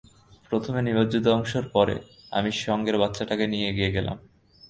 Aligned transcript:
প্রথম 0.49 0.73
নিমজ্জিত 0.77 1.25
অংশের 1.27 1.65
পরে, 1.69 1.95
আমি 2.31 2.49
সঙ্গের 2.63 2.95
বাচ্চাটাকে 2.97 3.45
নিয়ে 3.47 3.69
এগিয়ে 3.69 3.91
গেলাম। 3.91 4.17